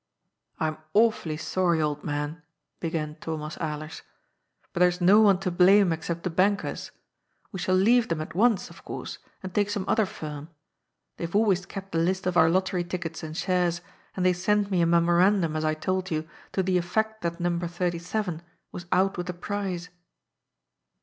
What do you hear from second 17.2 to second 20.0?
that No. 37 was out with the prize."